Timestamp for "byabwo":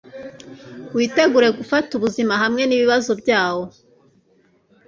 3.21-3.75